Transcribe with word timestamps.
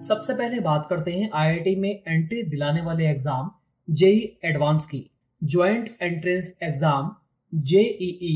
सबसे 0.00 0.34
पहले 0.34 0.60
बात 0.60 0.86
करते 0.90 1.12
हैं 1.12 1.28
आईआईटी 1.34 1.74
में 1.76 1.90
एंट्री 1.90 2.42
दिलाने 2.42 2.80
वाले 2.82 3.06
एग्ज़ाम 3.06 3.50
जेई 3.88 4.20
एडवांस 4.44 4.86
की। 4.86 5.04
Joint 5.42 5.96
entrance 6.02 6.54
exam 6.62 7.10
JEE 7.52 8.32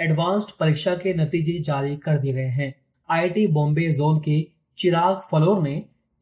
advanced 0.00 0.50
परीक्षा 0.60 0.94
के 0.94 1.14
नतीजे 1.14 1.58
जारी 1.62 1.96
कर 1.96 2.18
दिए 2.18 2.32
गए 2.32 2.48
हैं। 2.58 2.74
आईआईटी 3.08 3.46
बॉम्बे 3.46 3.90
जोन 3.92 4.20
के 4.20 4.40
चिराग 4.78 5.22
फलोर 5.32 5.62
ने 5.62 5.74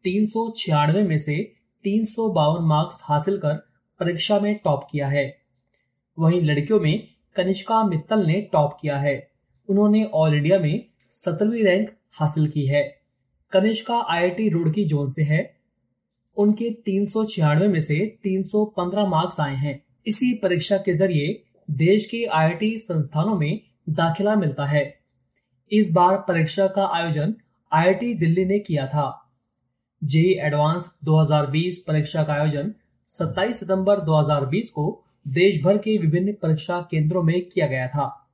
तीन 0.04 0.26
सौ 0.26 0.48
छियानवे 0.56 1.02
में 1.02 1.18
से 1.18 1.42
तीन 1.84 2.04
सौ 2.04 2.28
बावन 2.32 2.64
मार्क्स 2.64 3.02
हासिल 3.04 3.38
कर 3.38 3.54
परीक्षा 4.00 4.40
में 4.40 4.54
टॉप 4.64 4.88
किया 4.90 5.08
है। 5.08 5.26
वहीं 6.18 6.42
लड़कियों 6.42 6.80
में 6.80 7.08
कनिष्का 7.36 7.84
मित्तल 7.84 8.26
ने 8.26 8.40
टॉप 8.52 8.78
किया 8.80 8.98
है। 8.98 9.16
उन्होंने 9.68 10.04
ऑल 10.14 10.34
इंडिया 10.34 10.58
में 10.58 10.84
सत्रहवीं 11.12 11.64
रैंक 11.64 11.90
हासिल 12.12 12.48
की 12.48 12.66
है। 12.66 13.03
कनिष्का 13.54 13.96
आईआईटी 14.10 14.48
रुड़की 14.48 14.84
जोन 14.84 15.10
से 15.10 15.22
है। 15.22 15.42
उनके 16.36 16.70
तीन 16.70 17.06
में 17.70 17.80
से 17.80 18.18
315 18.24 19.06
मार्क्स 19.06 19.40
आए 19.40 19.54
हैं। 19.54 19.82
इसी 20.06 20.32
परीक्षा 20.42 20.76
के 20.76 20.94
ज़रिए 20.94 21.42
देश 21.68 22.06
के 22.06 22.24
आईआईटी 22.24 22.78
संस्थानों 22.78 23.38
में 23.38 23.60
दाखिला 23.88 24.34
मिलता 24.36 24.64
है। 24.64 24.84
इस 25.72 25.92
बार 25.92 26.16
परीक्षा 26.18 26.66
का 26.66 26.86
आयोजन 26.86 27.34
आईआईटी 27.72 28.14
दिल्ली 28.14 28.44
ने 28.44 28.58
किया 28.58 28.86
था। 28.86 29.06
जेई 30.02 30.34
एडवांस 30.40 30.90
2020 31.04 31.78
परीक्षा 31.78 32.24
का 32.24 32.32
आयोजन 32.32 32.74
27 33.10 33.60
सितंबर 33.60 34.00
2020 34.00 34.70
को 34.70 35.04
देश 35.28 35.62
भर 35.62 35.78
के 35.78 35.98
विभिन्न 35.98 36.32
परीक्षा 36.32 36.80
केंद्रों 36.90 37.22
में 37.22 37.40
किया 37.48 37.66
गया 37.66 37.88
था। 37.88 38.30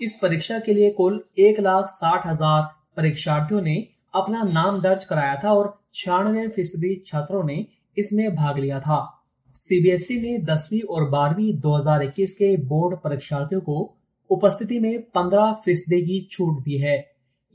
इस 0.00 0.18
परीक्षा 0.22 0.58
के 0.58 0.74
लिए 0.74 0.90
कुल 0.90 1.24
एक 1.38 1.60
लाख 1.60 1.86
साठ 1.88 2.26
हज़ार 2.26 2.62
परीक्षार्थियों 2.96 3.60
ने 3.62 3.88
अपना 4.14 4.42
नाम 4.42 4.80
दर्ज 4.80 5.04
कराया 5.04 5.40
था 5.44 5.52
और 5.52 5.82
छियानवे 5.94 6.48
फ़ीसदी 6.48 6.94
छात्रों 7.06 7.44
ने 7.44 7.66
इसमें 7.98 8.34
भाग 8.34 8.58
लिया 8.58 8.80
था। 8.80 9.24
सीबीएसई 9.54 10.20
ने 10.20 10.38
दसवीं 10.44 10.80
और 10.80 11.08
बारहवीं 11.10 11.60
2021 11.60 12.32
के 12.32 12.56
बोर्ड 12.56 12.98
परीक्षार्थियों 12.98 13.60
को 13.60 13.96
उपस्थिति 14.30 14.78
में 14.78 15.04
15 15.16 15.52
फ़ीसदी 15.64 16.00
की 16.02 16.28
छूट 16.30 16.62
दी 16.62 16.78
है। 16.78 16.96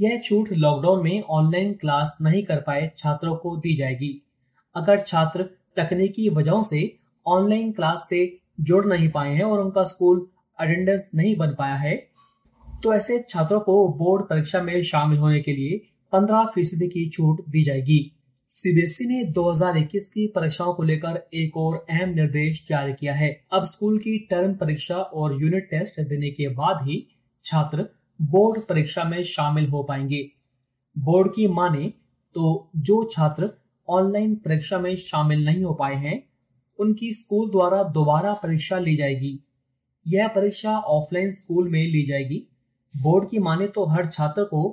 यह 0.01 0.21
छूट 0.25 0.49
लॉकडाउन 0.53 1.03
में 1.03 1.21
ऑनलाइन 1.21 1.73
क्लास 1.73 2.17
नहीं 2.21 2.43
कर 2.43 2.61
पाए 2.61 2.91
छात्रों 2.97 3.35
को 3.35 3.55
दी 3.57 3.75
जाएगी। 3.75 4.13
अगर 4.75 4.99
छात्र 4.99 5.43
तकनीकी 5.77 6.29
वजहों 6.29 6.63
से 6.63 6.97
ऑनलाइन 7.27 7.71
क्लास 7.71 8.05
से 8.09 8.39
जुड़ 8.61 8.85
नहीं 8.85 9.09
पाए 9.09 9.33
हैं 9.33 9.43
और 9.43 9.59
उनका 9.59 9.83
स्कूल 9.83 10.27
अटेंडेंस 10.59 11.09
नहीं 11.15 11.35
बन 11.37 11.55
पाया 11.59 11.75
है 11.75 11.95
तो 12.83 12.93
ऐसे 12.93 13.25
छात्रों 13.29 13.59
को 13.59 13.87
बोर्ड 13.89 14.25
परीक्षा 14.25 14.61
में 14.61 14.81
शामिल 14.83 15.17
होने 15.17 15.39
के 15.39 15.53
लिए 15.53 15.81
15 16.13 16.45
फ़ीसदी 16.45 16.87
की 16.87 17.09
छूट 17.09 17.45
दी 17.49 17.63
जाएगी। 17.63 18.11
सीबीएसई 18.47 19.05
ने 19.05 19.31
2021 19.31 20.09
की 20.09 20.27
परीक्षाओं 20.27 20.73
को 20.73 20.83
लेकर 20.83 21.29
एक 21.33 21.57
और 21.57 21.85
अहम 21.89 22.09
निर्देश 22.09 22.67
जारी 22.69 22.93
किया 22.93 23.13
है। 23.13 23.45
अब 23.53 23.63
स्कूल 23.63 23.97
की 23.97 24.17
टर्म 24.19 24.53
परीक्षा 24.53 24.95
और 24.95 25.41
यूनिट 25.41 25.63
टेस्ट 25.63 26.01
देने 26.01 26.29
के 26.31 26.47
बाद 26.47 26.77
ही 26.81 27.07
छात्र 27.43 27.87
बोर्ड 28.21 28.61
परीक्षा 28.67 29.03
में 29.03 29.23
शामिल 29.23 29.67
हो 29.67 29.83
पाएँगे। 29.83 30.31
बोर्ड 30.97 31.31
की 31.35 31.47
माने 31.47 31.93
तो 32.35 32.71
जो 32.75 33.09
छात्र 33.11 33.49
ऑनलाइन 33.89 34.35
परीक्षा 34.35 34.79
में 34.79 34.95
शामिल 34.95 35.45
नहीं 35.45 35.63
हो 35.63 35.73
पाए 35.73 35.95
हैं, 35.95 36.23
उनकी 36.79 37.13
स्कूल 37.13 37.49
द्वारा 37.49 37.83
दोबारा 37.83 38.33
परीक्षा 38.33 38.79
ली 38.79 38.95
जाएगी। 38.95 39.39
यह 40.07 40.27
परीक्षा 40.27 40.77
ऑफलाइन 40.77 41.31
स्कूल 41.31 41.69
में 41.69 41.83
ली 41.87 42.05
जाएगी। 42.05 42.47
बोर्ड 42.97 43.29
की 43.29 43.39
माने 43.39 43.67
तो 43.67 43.85
हर 43.85 44.05
छात्र 44.05 44.43
को 44.43 44.69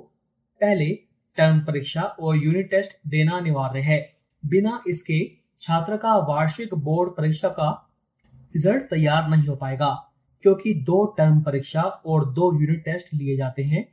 पहले 0.61 1.10
टर्म 1.37 1.59
परीक्षा 1.59 2.01
और 2.01 2.37
यूनिट 2.37 2.69
टेस्ट 2.71 2.97
देना 3.07 3.37
अनिवार्य 3.37 3.79
है। 3.81 3.99
बिना 4.43 4.81
इसके 4.87 5.19
छात्र 5.59 5.97
का 5.97 6.15
वार्षिक 6.27 6.73
बोर्ड 6.75 7.11
परीक्षा 7.11 7.49
का 7.49 7.69
रिज़ल्ट 8.51 8.83
तैयार 8.85 9.29
नहीं 9.29 9.47
हो 9.47 9.55
पाएगा, 9.55 9.89
क्योंकि 10.43 10.73
दो 10.83 11.03
टर्म 11.17 11.41
परीक्षा 11.41 11.81
और 11.81 12.25
दो 12.33 12.51
यूनिट 12.61 12.83
टेस्ट 12.85 13.13
लिए 13.13 13.35
जाते 13.37 13.63
हैं। 13.63 13.85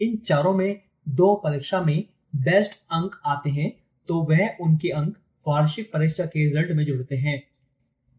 इन 0.00 0.16
चारों 0.18 0.54
में 0.54 0.80
दो 1.10 1.34
परीक्षा 1.44 1.80
में 1.80 2.04
बेस्ट 2.36 2.72
अंक 2.92 3.20
आते 3.26 3.50
हैं 3.50 3.70
तो 4.08 4.22
वह 4.24 4.56
उनके 4.60 4.88
अंक 4.90 5.16
वार्षिक 5.46 5.90
परीक्षा 5.92 6.24
के 6.26 6.44
रिज़ल्ट 6.44 6.70
में 6.70 6.84
जुड़ते 6.86 7.16
हैं। 7.16 7.42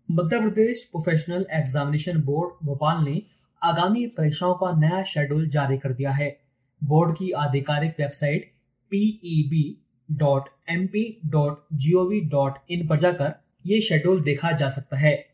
Madhya 0.09 0.39
Pradesh 0.39 0.83
professional 0.83 1.45
examination 1.53 2.21
board 2.23 2.65
Bhopal 2.65 3.03
ने 3.05 3.21
आगामी 3.61 4.05
परीक्षाओं 4.17 4.53
का 4.55 4.71
नया 4.79 5.03
शेड्यूल 5.05 5.47
जारी 5.49 5.77
कर 5.77 5.93
दिया 5.93 6.11
है। 6.11 6.29
बोर्ड 6.81 7.15
की 7.17 7.29
आधिकारिक 7.37 7.95
वेबसाइट 7.99 8.51
इन 12.69 12.87
पर 12.87 12.99
जाकर 12.99 13.43
ये 13.65 13.81
शेड्यूल 13.81 14.23
देखा 14.23 14.51
जा 14.51 14.69
सकता 14.69 14.97
है। 14.97 15.25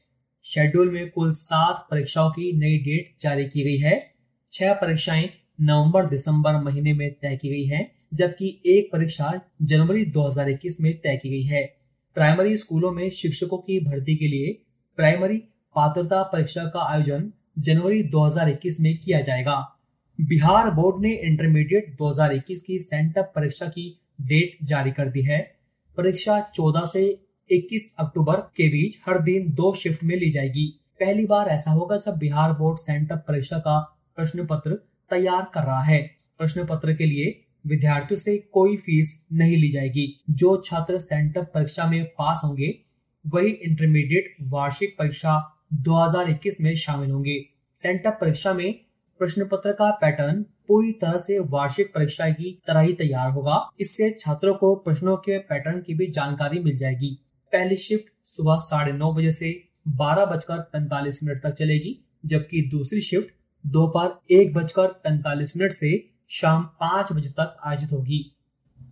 शेड्यूल 0.44 0.92
में 0.92 1.10
कुल 1.10 1.32
सात 1.32 1.88
परीक्षाओं 1.92 2.30
की 2.30 2.52
नई 2.52 2.78
डेट 2.78 3.16
जारी 3.22 3.46
की 3.46 3.64
गई 3.64 3.78
है। 3.78 4.14
छह 4.52 4.74
परीक्षाएँ 4.74 5.30
नवंबर 5.62 6.06
दिसंबर 6.06 6.54
महीने 6.54 6.94
में 6.94 7.14
तय 7.14 7.36
की 7.42 7.50
गई 7.50 7.66
है, 7.66 7.92
जबकि 8.14 8.62
एक 8.66 8.90
परीक्षा 8.94 9.42
जनवरी 9.62 10.06
2021 10.06 10.82
में 10.82 10.98
तय 10.98 11.18
की 11.18 11.30
गई 11.30 11.44
है। 11.44 11.78
प्राइमरी 12.16 12.58
स्कूलों 12.58 12.92
में 12.92 13.10
शिक्षकों 13.10 13.58
की 13.58 13.80
भर्ती 13.80 14.16
के 14.16 14.28
लिए 14.28 14.66
प्राइमरी 14.98 15.38
पात्रता 15.76 16.24
परीक्षा 16.24 16.64
का 16.64 16.94
आयोजन 16.94 17.34
जनवरी 17.60 18.04
2021 18.04 18.82
में 18.82 18.98
किया 18.98 19.22
जाएगा। 19.22 19.79
बिहार 20.22 20.72
बोर्ड 20.72 21.02
ने 21.02 21.14
इंटरमीडिएट 21.14 21.98
2021 21.98 22.62
की 22.62 22.80
सेंटअप 22.80 23.32
परीक्षा 23.36 23.66
की 23.66 24.02
डेट 24.22 24.58
जारी 24.64 24.92
कर 24.92 25.10
दी 25.10 25.22
है। 25.22 25.56
परीक्षा 25.98 26.52
14 26.56 26.86
से 26.86 27.20
21 27.52 27.96
अक्टूबर 28.00 28.36
के 28.36 28.68
बीच 28.70 29.00
हर 29.08 29.20
दिन 29.20 29.52
दो 29.54 29.74
शिफ्ट 29.74 30.04
में 30.04 30.16
ली 30.16 30.30
जाएगी। 30.30 30.80
पहली 31.00 31.26
बार 31.26 31.48
ऐसा 31.48 31.72
होगा 31.72 31.98
जब 31.98 32.18
बिहार 32.18 32.54
बोर्ड 32.54 32.78
सेंटअप 32.78 33.26
परीक्षा 33.28 33.58
का 33.58 33.80
प्रश्न 34.16 34.46
पत्र 34.46 34.74
तैयार 35.10 35.48
कर 35.54 35.64
रहा 35.64 35.82
है। 35.82 36.16
प्रश्न 36.38 36.66
पत्र 36.66 36.94
के 36.94 37.06
लिए 37.06 37.46
विद्यार्थियों 37.68 38.20
से 38.20 38.38
कोई 38.38 38.78
फ़ीस 38.78 39.28
नहीं 39.34 39.58
ली 39.58 39.70
जाएगी। 39.70 40.22
जो 40.30 40.62
छात्र 40.66 41.00
सेंटअप 41.00 41.52
परीक्षा 41.54 41.86
में 41.86 42.06
पास 42.06 42.42
होंगे, 42.44 42.80
वही 43.28 43.52
इंटरमीडिएट 43.52 44.36
वार्षिक 44.42 44.96
परीक्षा 45.00 45.64
2021 45.74 46.62
में 46.62 46.76
शामिल 46.76 47.12
होंगे। 47.12 47.46
सेंटअप 47.74 48.18
परीक्षा 48.22 48.54
में 48.54 48.89
प्रश्न 49.20 49.48
पत्र 49.48 49.72
का 49.72 49.90
पैटर्न 49.92 50.42
पूरी 50.68 50.92
तरह 50.92 51.18
से 51.18 51.40
वार्षिक 51.40 51.94
परीक्षा 51.94 52.30
की 52.30 52.52
तरह 52.68 52.80
ही 52.80 52.94
तैयार 52.94 53.32
होगा। 53.32 53.70
इससे 53.80 54.10
छात्रों 54.20 54.54
को 54.54 54.76
प्रश्नों 54.76 55.16
के 55.18 55.38
पैटर्न 55.40 55.82
की 55.82 55.94
भी 55.94 56.08
जानकारी 56.08 56.60
मिल 56.60 56.78
जाएगी। 56.78 57.18
पहली 57.54 57.76
शिफ्ट 57.76 58.14
सुबह 58.28 58.56
साढ़े 58.56 58.92
नौ 58.92 59.14
बजे 59.14 59.32
से 59.32 59.52
बारह 59.88 60.26
बजकर 60.26 60.60
पैंतालीस 60.74 61.24
मिनट 61.24 61.42
तक 61.44 61.54
चलेगी, 61.54 61.98
जबकि 62.26 62.62
दूसरी 62.72 63.02
शिफ्ट 63.02 63.34
दोपहर 63.66 64.34
एक 64.34 64.54
बजकर 64.54 64.88
पैंतालीस 64.88 65.58
मिनट 65.58 65.72
से 65.72 65.92
शाम 66.30 66.64
पाँच 66.80 67.12
बजे 67.14 67.30
तक 67.30 67.58
आयोजित 67.66 67.92
होगी। 67.92 68.26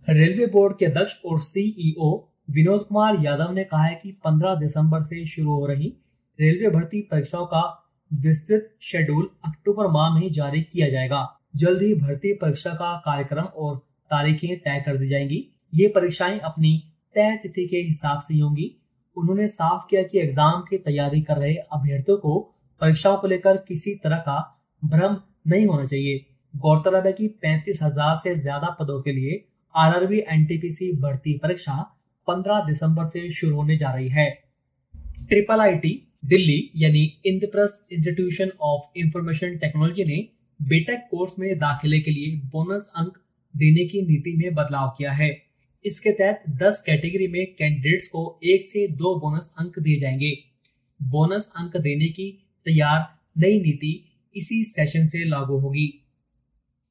रेलवे 0.08 0.46
बोर्ड 0.46 0.78
के 0.78 0.86
अध्यक्ष 0.86 1.14
और 1.24 1.40
सीईओ 1.40 2.16
विनोद 2.50 2.84
कुमार 2.88 3.16
यादव 3.20 3.52
ने 3.52 3.64
कहा 3.64 3.84
है 3.84 4.00
कि 4.02 4.12
15 4.24 4.54
दिसंबर 4.54 5.02
से 5.02 5.26
शुरू 5.26 5.50
हो 5.50 5.66
रही 5.66 5.92
रेलवे 6.38 6.70
भर्ती 6.70 7.00
परीक्षाओं 7.00 7.46
का 7.46 7.62
विस्तृत 8.10 8.70
शेड्यूल 8.80 9.28
अक्टूबर 9.44 9.86
माह 9.86 10.14
में 10.14 10.20
ही 10.20 10.30
जारी 10.30 10.60
किया 10.62 10.88
जाएगा। 10.88 11.26
जल्द 11.56 11.82
ही 11.82 11.94
भर्ती 11.94 12.32
परीक्षा 12.32 12.70
का 12.70 12.94
कार्यक्रम 12.96 13.44
और 13.44 13.76
तारीखें 14.10 14.58
तय 14.58 14.82
कर 14.86 14.96
दी 14.96 15.08
जाएँगी। 15.08 15.44
ये 15.72 15.88
परीक्षाएँ 15.88 16.38
अपनी 16.38 16.76
तय 17.16 17.38
तिथि 17.42 17.66
के 17.66 17.76
हिसाब 17.76 18.20
से 18.20 18.38
होंगी। 18.38 18.74
उन्होंने 19.16 19.48
साफ़ 19.48 19.86
किया 19.90 20.02
कि 20.02 20.18
एग्ज़ाम 20.18 20.60
की 20.60 20.78
तैयारी 20.78 21.20
कर 21.22 21.36
रहे 21.36 21.54
अभ्यर्थियों 21.54 22.16
को 22.18 22.38
परीक्षाओं 22.80 23.16
को 23.16 23.26
लेकर 23.26 23.56
किसी 23.56 23.94
तरह 23.94 24.16
का 24.16 24.38
भ्रम 24.82 25.16
नहीं 25.48 25.66
होना 25.66 25.84
चाहिए। 25.84 26.24
गौरतलब 26.54 27.06
है 27.06 27.12
कि 27.12 27.28
पैंतीस 27.42 27.82
हज़ार 27.82 28.14
से 28.14 28.34
ज़्यादा 28.34 28.76
पदों 28.80 29.00
के 29.02 29.12
लिए 29.12 29.44
आरआरबी, 29.74 30.18
एनटीपीसी 30.18 30.92
भर्ती 31.00 31.38
परीक्षा 31.38 31.72
15 32.28 32.64
दिसंबर 32.66 33.06
से 33.06 33.30
शुरू 33.30 33.56
होने 33.56 33.76
जा 33.76 33.90
रही 33.90 34.08
है। 34.08 34.30
ट्रिपल 35.28 35.60
आईटी 35.60 36.07
दिल्ली, 36.24 36.70
यानी 36.76 37.20
Indraprastha 37.26 37.92
institution 37.92 38.50
of 38.60 38.98
information 38.98 39.56
technology 39.56 40.04
ने 40.04 40.28
बीटेक 40.62 41.00
कोर्स 41.10 41.38
में 41.38 41.58
दाखिले 41.58 42.00
के 42.00 42.10
लिए 42.10 42.36
बोनस 42.36 42.90
अंक 42.96 43.18
देने 43.56 43.84
की 43.84 44.02
नीति 44.02 44.34
में 44.36 44.54
बदलाव 44.54 44.94
किया 44.98 45.12
है। 45.12 45.42
इसके 45.84 46.10
तहत 46.10 46.42
10 46.62 46.82
कैटेगरी 46.86 47.26
में 47.26 47.54
कैंडिडेट्स 47.54 48.08
को 48.08 48.40
एक 48.44 48.64
से 48.64 48.88
दो 48.88 49.20
बोनस 49.20 49.54
अंक 49.58 49.78
दिए 49.78 49.98
जाएँगे। 49.98 50.38
बोनस 51.02 51.52
अंक 51.56 51.76
देने 51.76 52.08
की 52.08 52.46
तैयार 52.64 53.18
नई 53.38 53.60
नीति 53.60 54.04
इसी 54.36 54.64
सेशन 54.64 55.06
से 55.06 55.24
लागू 55.24 55.58
होगी। 55.58 56.04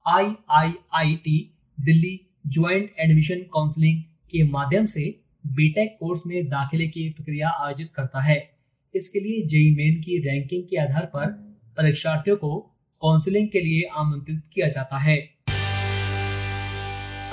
I 0.07 0.25
I 0.51 0.71
I 0.93 1.15
T 1.15 1.57
Delhi 1.79 2.21
joint 2.47 2.91
admission 2.99 3.39
counselling 3.39 4.03
के 4.03 4.43
माध्यम 4.43 4.85
से 4.85 5.19
बीटेक 5.47 5.97
कोर्स 5.99 6.21
में 6.27 6.47
दाखिले 6.47 6.87
की 6.87 7.09
प्रक्रिया 7.09 7.49
आयोजित 7.49 7.89
करता 7.95 8.21
है। 8.21 8.56
इसके 8.97 9.19
लिए 9.19 9.47
जेई 9.47 9.75
मेन 9.75 10.01
की 10.01 10.19
रैंकिंग 10.19 10.63
के 10.63 10.77
आधार 10.77 11.05
पर 11.05 11.55
परीक्षार्थियों 11.77 12.37
को 12.37 12.73
काउंसलिंग 13.01 13.49
के 13.49 13.59
लिए 13.59 13.89
आमंत्रित 13.95 14.41
किया 14.53 14.67
जाता 14.67 14.97
है। 14.97 15.29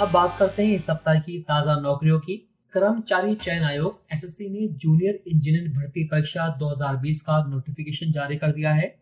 अब 0.00 0.12
बात 0.12 0.36
करते 0.38 0.66
हैं 0.66 0.74
इस 0.74 0.86
सप्ताह 0.86 1.20
की 1.20 1.40
ताज़ा 1.40 1.80
नौकरियों 1.80 2.18
की। 2.18 2.50
कर्मचारी 2.72 3.34
चयन 3.34 3.62
आयोग 3.62 4.00
एसएससी 4.12 4.50
ने 4.50 4.74
जूनियर 4.74 5.22
इंजीनियर 5.26 5.68
भर्ती 5.68 6.04
परीक्षा 6.04 6.58
2020 6.58 7.20
का 7.20 7.48
नोटिफिकेशन 7.48 8.12
जारी 8.12 8.36
कर 8.36 8.52
दिया 8.52 8.72
है। 8.72 8.98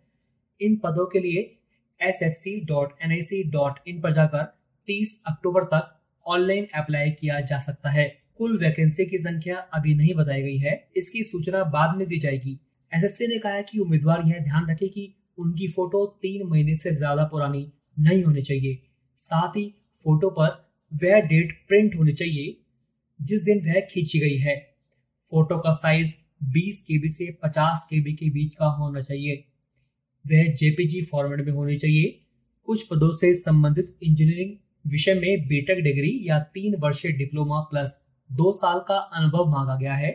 इन 0.61 0.77
पदों 0.77 1.07
के 1.07 1.21
लिए 1.21 1.59
ssc.nic.in 2.01 4.03
पर 4.03 4.13
जाकर 4.13 4.59
30 4.89 5.25
अक्टूबर 5.27 5.65
तक 5.65 6.01
ऑनलाइन 6.27 6.67
अप्लाई 6.75 7.11
किया 7.11 7.41
जा 7.41 7.59
सकता 7.59 7.91
है। 7.91 8.23
कुल 8.43 8.57
वैकेंसी 8.59 9.05
की 9.07 9.19
संख्या 9.19 9.57
अभी 9.57 9.95
नहीं 9.95 10.15
बताई 10.15 10.43
गई 10.43 10.57
है। 10.59 10.91
इसकी 10.97 11.23
सूचना 11.23 11.65
बाद 11.65 11.97
में 11.97 12.09
दी 12.09 12.19
जाएगी। 12.19 12.59
एसएससी 12.93 13.27
ने 13.27 13.39
कहा 13.39 13.53
है 13.53 13.63
कि 13.63 13.79
उम्मीदवार 13.79 14.23
यह 14.27 14.39
ध्यान 14.39 14.67
रखे 14.71 14.89
कि 14.89 15.15
उनकी 15.39 15.69
फ़ोटो 15.69 16.19
तीन 16.23 16.49
महीने 16.49 16.75
से 16.77 16.95
ज़्यादा 16.95 17.25
पुरानी 17.25 17.73
नहीं 17.99 18.25
होनी 18.25 18.43
चाहिए। 18.43 18.83
साथ 19.19 19.57
ही 19.57 19.65
फ़ोटो 20.05 20.31
पर 20.31 20.51
वह 20.93 21.21
डेट 21.21 21.53
प्रिंट 21.69 21.95
होनी 21.97 22.13
चाहिए, 22.13 22.57
जिस 23.21 23.43
दिन 23.43 23.65
वह 23.67 23.81
खींची 23.81 24.19
गई 24.19 24.37
है। 24.37 24.57
फ़ोटो 25.25 25.59
का 25.59 25.73
साइज़ 25.73 26.15
20 26.53 26.81
केबी 26.83 27.09
से 27.09 27.33
50 27.45 27.87
केबी 27.91 28.13
के 28.13 28.31
बीच 28.31 28.55
का 28.55 28.67
होना 28.67 29.01
चाहिए। 29.01 29.45
वह 30.25 30.55
जेपीजी 30.55 31.03
फॉर्मेट 31.03 31.47
में 31.47 31.53
होनी 31.53 31.79
चाहिए। 31.79 32.21
कुछ 32.69 32.89
पदों 32.89 33.13
से 33.13 33.35
संबंधित 33.35 33.97
इंजीनियरिंग 34.03 34.57
विषय 34.91 35.15
में 35.15 35.49
बीटेक 35.49 35.85
डिग्री 35.85 36.19
या 36.25 36.39
तीन 36.55 36.81
वर्षीय 36.81 37.13
डिप्लोमा 37.13 37.61
प्लस 37.61 38.01
दो 38.33 38.53
साल 38.53 38.79
का 38.79 38.97
अनुभव 39.15 39.51
मांगा 39.51 39.77
गया 39.77 39.95
है 39.95 40.13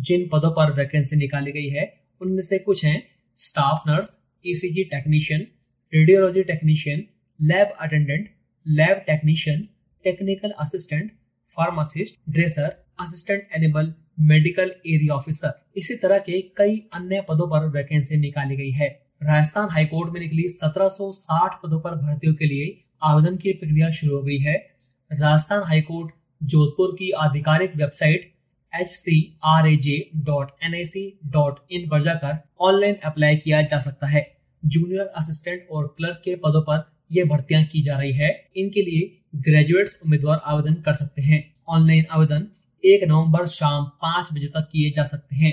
जिन 0.00 0.28
पदों 0.32 0.50
पर 0.50 0.72
वैकेंसी 0.72 1.16
निकाली 1.16 1.52
गई 1.52 1.68
है, 1.68 2.00
उनमें 2.20 2.42
से 2.42 2.58
कुछ 2.58 2.84
हैं 2.84 3.06
staff 3.36 3.82
nurse 3.88 4.28
ECG 4.46 4.84
technician 4.84 5.46
radiology 5.92 6.42
technician 6.42 7.02
lab 7.40 7.72
attendant 7.80 8.28
lab 8.66 9.02
technician 9.06 9.60
technical 10.04 10.50
assistant 10.60 11.10
pharmacist 11.48 12.18
dresser 12.32 12.68
assistant 13.00 13.42
animal 13.56 13.92
medical 14.30 14.70
area 14.86 15.14
officer 15.14 15.52
इसी 15.76 15.96
तरह 16.02 16.18
के 16.28 16.40
कई 16.56 16.78
अन्य 16.94 17.20
पदों 17.28 17.48
पर 17.50 17.68
वैकेंसी 17.76 18.20
निकाली 18.20 18.56
गई 18.56 18.70
है। 18.72 18.88
राजस्थान 19.22 19.68
हाईकोर्ट 19.72 20.12
में 20.12 20.20
निकली 20.20 20.48
1760 20.54 21.60
पदों 21.62 21.80
पर 21.80 21.94
भर्तियों 21.98 22.34
के 22.34 22.46
लिए 22.46 22.72
आवेदन 23.02 23.36
की 23.36 23.52
प्रक्रिया 23.54 23.90
शुरू 24.00 24.16
हो 24.16 24.22
गई 24.22 24.38
है। 24.40 24.56
राजस्थान 25.10 25.62
हाईकोर्ट 25.66 26.14
जोधपुर 26.40 26.96
की 26.98 27.10
आधिकारिक 27.20 27.76
website 27.76 28.30
H 28.72 28.88
C 28.96 29.18
R 29.50 29.68
A 29.68 29.76
J 29.84 30.02
dot 30.26 30.50
N 30.64 30.74
I 30.74 30.84
C 30.88 31.08
dot 31.32 31.64
in 31.70 31.88
पर 31.88 32.02
जाकर 32.02 32.38
ऑनलाइन 32.68 32.96
अप्लाई 33.04 33.36
किया 33.38 33.62
जा 33.64 33.80
सकता 33.80 34.06
है। 34.06 34.30
जूनियर 34.64 35.12
असिस्टेंट 35.16 35.66
और 35.70 35.86
क्लर्क 35.96 36.20
के 36.24 36.34
पदों 36.34 36.62
पर 36.62 36.90
ये 37.12 37.24
भर्तियाँ 37.24 37.64
की 37.64 37.82
जा 37.82 37.98
रही 37.98 38.12
है। 38.12 38.50
इनके 38.56 38.82
लिए 38.82 39.18
ग्रेजुएट्स 39.40 39.96
उम्मीदवार 40.04 40.40
आवेदन 40.44 40.74
कर 40.74 40.94
सकते 40.94 41.22
हैं। 41.22 41.54
ऑनलाइन 41.68 42.04
आवेदन 42.10 42.46
एक 42.84 43.08
नवंबर 43.08 43.46
शाम 43.46 43.84
पाँच 44.02 44.28
बजे 44.32 44.46
तक 44.46 44.68
किए 44.72 44.90
जा 44.90 45.04
सकते 45.04 45.36
हैं। 45.36 45.52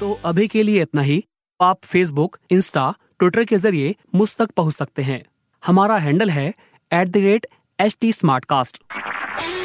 तो 0.00 0.12
अभी 0.24 0.48
के 0.48 0.62
लिए 0.62 0.82
इतना 0.82 1.02
ही। 1.02 1.24
आप 1.60 1.84
फेसबुक 1.84 2.38
इंस्टा 2.50 2.94
ट्विटर 3.18 3.44
के 3.44 3.56
ज़रिए 3.56 3.94
मुझ 4.14 4.36
तक 4.36 4.50
पहुँच 4.50 4.74
सकते 4.74 5.02
हैं। 5.02 5.22
हमारा 5.62 5.98
हैंडल 5.98 6.30
है 6.30 6.48
at 6.90 7.08
the 7.08 7.16
rate 7.16 7.46
H 7.78 7.96
T 8.00 8.12